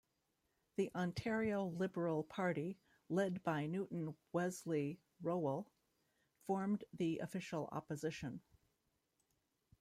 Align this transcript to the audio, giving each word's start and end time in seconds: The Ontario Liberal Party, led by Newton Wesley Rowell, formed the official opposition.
The 0.77 0.89
Ontario 0.95 1.63
Liberal 1.65 2.23
Party, 2.23 2.79
led 3.07 3.43
by 3.43 3.67
Newton 3.67 4.15
Wesley 4.33 4.99
Rowell, 5.21 5.69
formed 6.47 6.85
the 6.93 7.19
official 7.19 7.69
opposition. 7.71 8.41